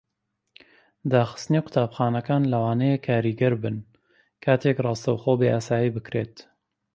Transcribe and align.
داخستنی 1.13 1.59
قوتابخانەکان 1.65 2.41
لەوانەیە 2.53 3.03
کاریگەر 3.07 3.53
بن 3.61 3.75
کاتێک 4.43 4.77
ڕاستەوخۆ 4.85 5.33
بەیاسایی 5.41 5.93
بکرێت. 5.95 6.35